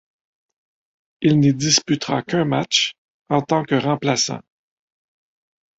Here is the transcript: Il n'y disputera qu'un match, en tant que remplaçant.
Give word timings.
Il 1.21 1.39
n'y 1.39 1.53
disputera 1.53 2.23
qu'un 2.23 2.43
match, 2.43 2.93
en 3.29 3.43
tant 3.43 3.63
que 3.63 3.75
remplaçant. 3.75 4.41